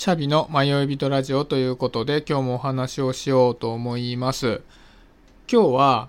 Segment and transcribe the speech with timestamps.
[0.00, 4.62] シャビの迷い人ラジオということで今日もお話をしようと思います。
[5.46, 6.08] 今日は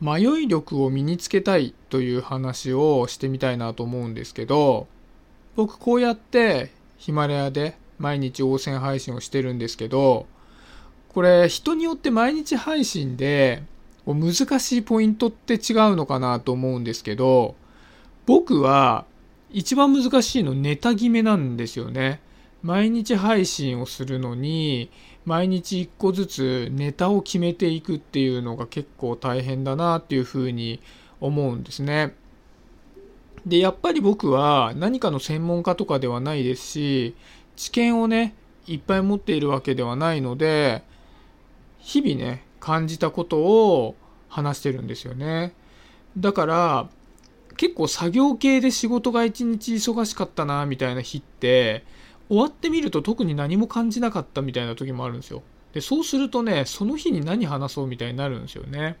[0.00, 4.86] 迷い力を身につけたいという話をしてみたいなと思うんですけど、
[5.54, 10.24] 僕こうやってヒマラヤで毎日応戦配信をしてるんですけど、
[11.10, 13.62] これ人によって毎日配信で
[14.06, 17.54] 難しいポイントって違うのかなと思うんですけど、
[18.24, 19.04] 僕は
[19.50, 22.24] 一番難しいのネタ決めなんですよね。
[22.62, 24.90] 毎日配信をするのに
[25.24, 30.80] 毎日1個ずつネタを決めていくっていうのが結構大変だなっていうふうに
[31.20, 32.14] 思うんですね。
[33.44, 37.14] でやっぱり僕は何かの専門家とかではないですし
[37.54, 38.34] 知見をね
[38.66, 40.82] いっぱい持っているわけではないので
[41.78, 43.94] 日々ね感じたことを
[44.28, 45.54] 話してるんですよね。
[46.18, 46.88] だから
[47.56, 51.84] 結構作業系で仕事が一日忙しかったなみたいな日って
[52.28, 55.42] 終わってみると特に何も感じなかったみたいな時もあるんですよ。
[55.72, 58.96] で、そうするとね、その日に何話そうみたいになるんですよね。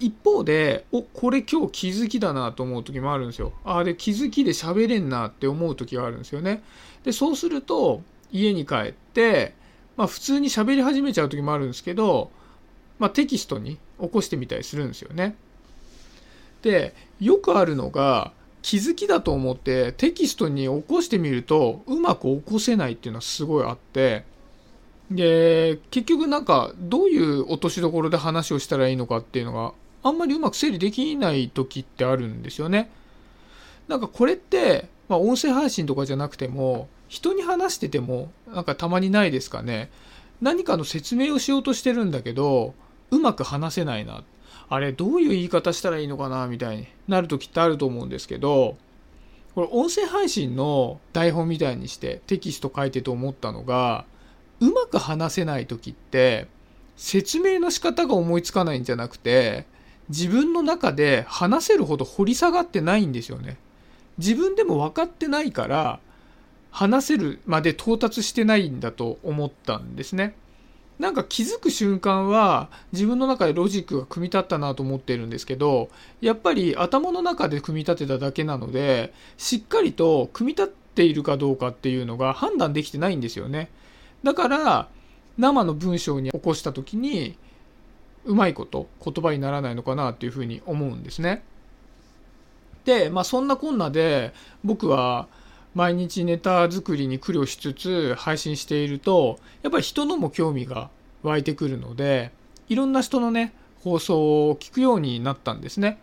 [0.00, 3.52] 一方で、お、これ今日気づきだなと思う時もあるんですよ。
[3.64, 6.62] ああ、で、気づきで喋れんなって思う時があるんですよね。
[7.04, 8.02] で、そうすると、
[8.32, 9.54] 家に帰って、
[9.96, 12.30] まあ普通に喋り始めちゃう時もあるんですけど、
[12.98, 15.36] まあテキストに起こしてみたりするんですよね。
[16.62, 18.32] で、よくあるのが、
[18.64, 24.24] 気づきだと思ってテキストに起こしてみるとうまく起こせないっていうのはすごいあって
[25.10, 32.90] で結局なんかどういう落としどころで話をしたらいいのかっていうのがあんまりうまく整理できない時ってあるんですよね。
[33.86, 39.90] なんかこれって、まあ、音声配信とかじゃなくても人に話しててもなんかたまにないですかね
[40.40, 42.72] 何かの説明をしようとしてるんだけど
[43.10, 44.24] うまく話せないなっ
[44.68, 48.76] あれどういう言い方したらいいのかなみたいになる時ってあると思うんですけど
[49.54, 54.04] これ音声配信の台本みたいにしてテキスト書いてと思ったのが
[54.60, 56.48] うまく話せない時って
[56.96, 59.66] 説明の仕方が思いつかないんじゃなくて
[60.08, 63.56] 自分の中で話せるほど掘り下がってないんですよね。
[64.18, 65.98] 自分でも分かってないから
[66.70, 70.34] 話せるまで到達してないんだと思ったんですね。
[70.98, 75.90] なんか気づく瞬間は自分の中でロジックが組み立ったなと思ってるんですけど
[76.20, 83.70] やっぱり頭の中で組み立てただけなのでしっかりと組み立っているかどうかっていうのが判断できてないんですよね。
[84.22, 84.88] だから
[85.36, 87.36] 生の文章に起こした時に
[88.24, 91.42] うまいこと言葉にならないのかなっていうふうに思うんですね。
[92.84, 95.26] でまあそんなこんなで僕は
[95.74, 100.90] 毎日ネタ作りに苦慮しつつ配信しているとやっぱり人のも興味が
[101.22, 102.30] 湧いてくるので
[102.68, 105.98] いろんな人のね放送を聞くようになったんですね。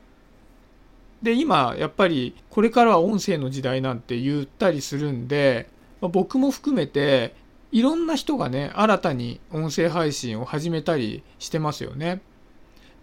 [1.24, 5.70] で今やっぱりこれからは音声の時代なんて言ったりするんで、
[6.02, 7.36] まあ、僕も含めて
[7.72, 12.22] いろんな人がね新たに音声配信を始めたりしてますよね。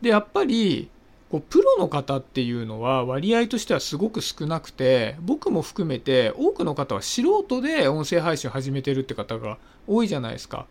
[0.03, 0.91] でやっぱり
[1.31, 10.66] こうプロの方っていうのは割合としてはすごく少なくて僕も含めて多くの方は素人で音声配信を始めてるって方が多いじゃないですか。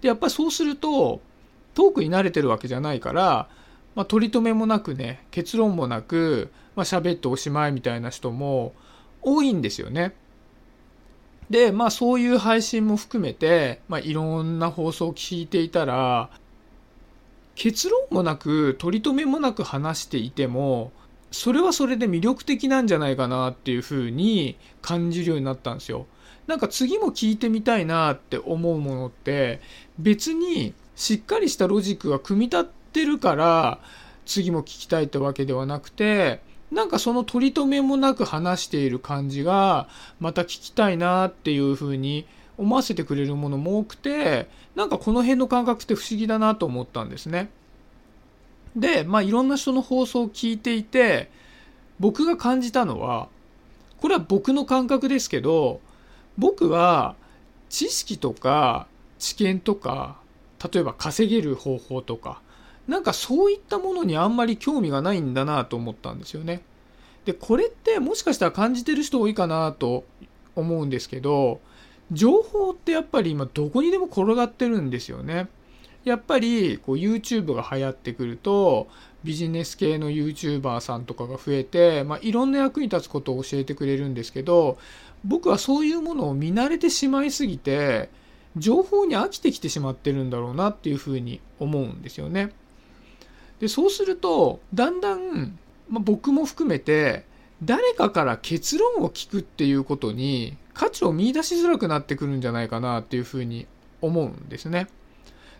[0.00, 1.20] でやっぱりそうすると
[1.74, 3.48] トークに慣れてるわけじゃないから、
[3.94, 8.74] まあ、取り留めもなくね結論もなく、まあ、喋っておしまいみたいな人も
[9.22, 10.14] 多いんですよね。
[11.48, 16.30] でまあそういう配信も含めて、まあ、いろんな放送を聞いていたら
[17.56, 20.92] 結論もなく取り留めもなく話していても
[21.32, 26.06] それはそれで魅力的なんじゃないかなっていうふうに感じるようになったんですよ。
[26.46, 29.60] なんか次も聞いてみたいなって思うものって
[29.98, 33.80] 別にしっかりしたロジックが組み立ってるから
[34.26, 36.40] 次も聞きたいってわけではなくて
[36.70, 39.88] なんかその取り留めもなく話している感じが
[40.20, 42.26] また聞きたいなっていうふうに
[42.58, 47.50] 思わせてくれるものも多くてなんかこの辺の感覚って不思議だなと思ったんですね。
[48.74, 51.30] でまあいろんな人の放送を聞いていて
[51.98, 53.28] 僕が感じたのは
[54.00, 55.80] これは僕の感覚ですけど
[56.36, 57.16] 僕は
[57.68, 58.86] 知識とか
[59.18, 60.18] 知見とか
[60.72, 62.40] 例えば稼げる方法とか
[62.86, 66.62] なんかそういったものにあんまり興味がないんだなと思ったんですよね。
[67.24, 70.04] でこれってもしかしたら感じてる人多いかなと
[70.54, 71.60] 思うんですけど
[72.12, 75.48] 情報ってやっぱり今どこにでも転がってるんですよね。
[76.04, 78.86] やっぱりこう YouTube が流行ってくると
[79.24, 84.78] ビジネス系の YouTuber さんとかが増えて、まあ、いろんな役に立つことを教えてくれるんですけど
[85.24, 88.08] 僕はそういうものを見慣れてしまいすぎて
[88.56, 92.52] 情報に飽きてきてしまってるんだろうなっていうふうに思うんですよね。
[93.58, 97.24] でそうするとだんだん、まあ、僕も含めて
[97.64, 103.66] 誰かから結論を聞くっていうことに価値を見いだしづらくなってくるんじゃないかなっていうふうに
[104.02, 104.88] 思うんですね。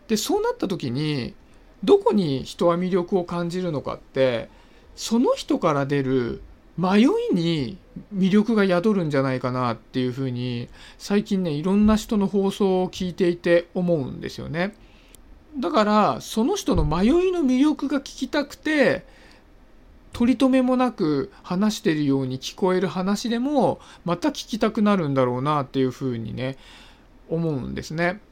[0.09, 1.35] でそうなった時に
[1.83, 4.49] どこに人は魅力を感じるのかって
[4.95, 6.43] その人から出る
[6.77, 7.79] 迷いに
[8.15, 10.69] 魅力が宿るんじゃないかなっていうふうに
[10.99, 14.75] 最近ねいろんな人の放送を聞いていて思うんですよね。
[15.59, 19.07] だからその人の迷いの魅力が聞きたくて
[20.17, 26.57] 取り留めもなく話してるように聞こえる話でもまた聞きたくなるんだろうなっていうふうにね
[27.29, 28.23] 思うんですね。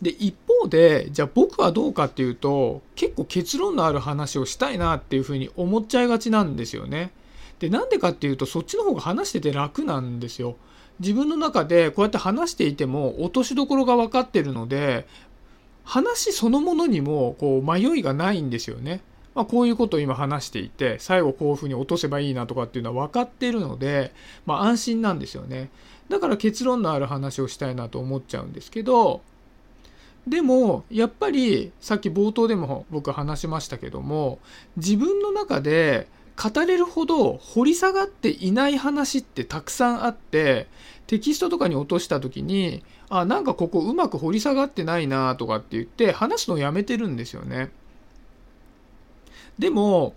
[0.00, 7.12] で一方でじゃあ僕はどうかっていうと結構結論のある話をしたいなっていうふうに思っちゃいがちなんですよね。
[7.58, 10.56] でなんでかっていうとそっちの方が話してて楽なんですよ。
[11.00, 15.06] 自分の中でこうやって話していても落としどころが分かってるので
[15.84, 19.02] 話そのものにもこう迷いがないんですよね。
[19.34, 24.12] まあ、こういうことを今話していて最後こういうふうに落とせばいいなとかっていうのは分かっているので、
[24.44, 25.70] まあ、安心なんですよね。
[26.08, 29.22] だから結論のある話をしたいなと思っちゃうんですけど
[30.26, 34.38] でもやっぱりさっき冒頭でも僕話しましたけども
[34.76, 36.06] 自分の中で
[36.36, 40.66] 語れるほど掘り下がっていない話ってたくさんあって
[41.06, 47.70] テキストとかに落とした時にあなんかここうまく掘り下がってないなとかって言って話すのをやめてるんですよね。
[49.58, 50.14] でも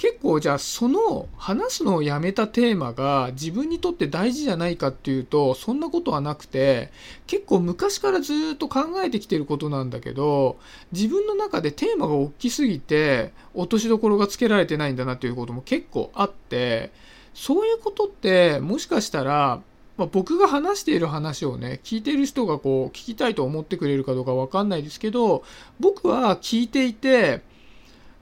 [0.00, 6.90] 結構じゃあその話すのをやめたテーマが自分にとって大事じゃないかっていうとそんなことはなくて
[7.26, 10.58] 結構昔からずっと考えてきてることなんだけど
[10.92, 16.92] 自分の中でテーマが大きすぎて落としどころがつけられてないんだなっていうことも結構あって
[17.34, 19.60] そういうことってもしかしたら
[19.98, 25.44] まあ、僕が話している話をね聞いている人がこう聞きたいと思ってくれるかどうか分かんないですけど
[25.78, 27.42] 僕は聞いていて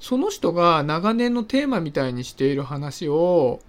[0.01, 3.61] その人が長年のテーマみたいにしている話を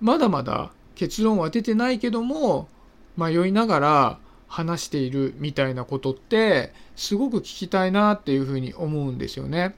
[0.00, 2.68] まだまだ結論は出てないけども
[3.16, 4.18] 迷いながら
[4.48, 9.74] 話しているみたいなことってすごく聞きたいなっていうふうに思うんですよね。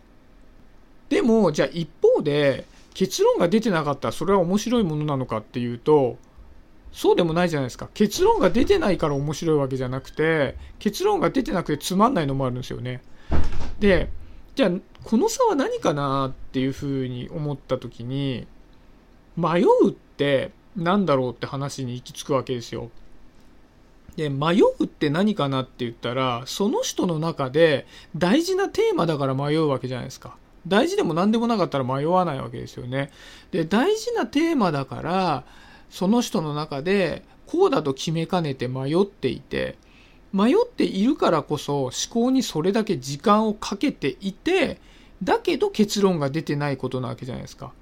[1.09, 6.19] でもじゃあ一方で結論が出てなかったらそれは面白いものなのかっていうと
[6.93, 13.03] そうでもないじゃないですか結論が出てないから面白いわけじゃなくて結論が出てなくてつまんないのもあるんですよね。
[13.79, 14.09] で
[14.56, 14.70] じゃあ
[15.05, 18.47] この差は何かなっていうふうに思った時に
[19.37, 22.91] 迷うって何だろうって話に行き着くわけですよ。
[24.17, 27.87] で迷うって何かなって言ったらその人の中で
[28.17, 30.38] 大事なテーマだから迷うわけじゃないですか。
[30.67, 33.11] 大事でも何でもなかったら迷わないわけですよね。
[33.50, 35.44] で大事なテーマだから
[35.91, 39.76] その人の中でこうだと決めかねて迷っていて
[40.37, 44.79] 迷っているからこそ思考にそれだけ時間をかけていて
[45.23, 47.73] だけど結論が出てないことなわけじゃないですか。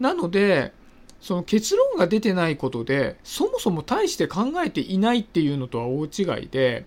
[0.00, 0.72] なので
[1.20, 6.86] その結論が出てないことでそもそも大して考えていないっていうのとは大違いで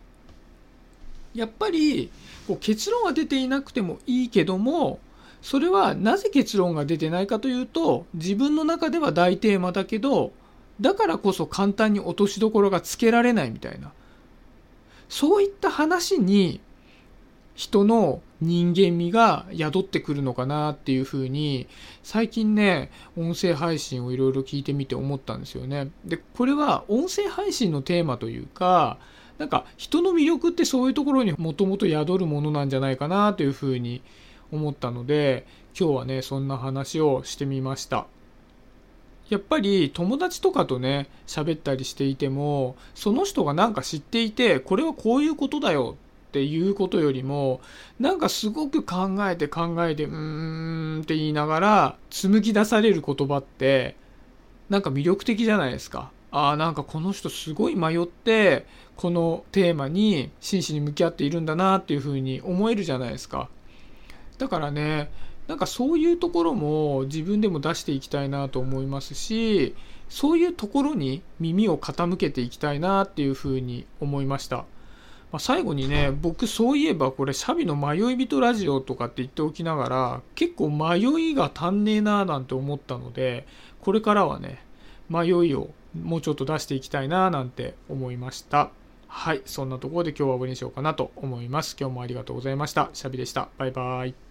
[1.35, 2.11] やっぱり
[2.47, 4.99] こう結論は出ていなくてもいいけども
[5.43, 10.33] それはなぜ結論が出てないかというと自分の中では大テーマだけど
[10.81, 13.91] だからこそ簡単に落としどころがつけられないみたいな
[15.09, 16.59] そういった話に
[17.55, 21.67] 人の人間味が宿ってくるのかなっていうふうに
[22.03, 25.89] 最近ね音声配信をいろいろ聞いてみて思ったんですよね。
[26.05, 28.99] でこれは音声配信のテーマというか
[29.39, 34.01] なんか人の魅力ってそういうところにもともと宿るものなんじゃないかなというふうに
[34.51, 35.47] 思ったので
[35.77, 38.05] 今日はねそんな話をしてみました
[39.29, 45.97] やっぱり友達とかとね喋ったりしていてもその人が何か知っていてこれはこういうことだよ
[46.29, 47.61] っていうことよりも
[47.99, 53.95] なんかすごく考えて考えてうーんって言いながら紡ぎ出される言葉って
[54.69, 56.11] なんか魅力的じゃないですか。
[56.29, 58.65] ああなんかこの人すごい迷って
[58.97, 63.49] このテーマに真摯に向き合っているんだなっていうふうに思えるじゃないですか。
[64.37, 65.09] だからね
[65.47, 69.75] なんかそういうところも自分でも出していきたいなと思いますし
[70.09, 74.65] そういうところに耳を傾けていきたいなっていうふうに思いました。
[75.29, 80.99] まあ、最後にね僕そういえばこれシャビの迷い人ラジオとかって言っておきながら結構迷
[81.31, 83.45] いが足んねえなーなんて思ったので
[83.81, 84.63] これからはね
[85.09, 85.69] 迷いを
[86.01, 88.71] もうちょっと出していきたいななんて思いました。
[89.09, 91.75] はいそんなところで今日は終わりにしようかなと思います。
[91.79, 92.89] 今日もありがとうございました。
[92.93, 93.49] シャビでした。
[93.57, 94.26] バイバイ。